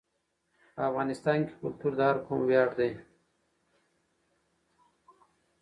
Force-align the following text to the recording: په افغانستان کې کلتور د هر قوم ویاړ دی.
په 0.73 0.81
افغانستان 0.89 1.39
کې 1.45 1.53
کلتور 1.61 1.91
د 1.95 2.01
هر 2.09 2.17
قوم 2.25 2.41
ویاړ 2.45 2.69
دی. 2.79 2.91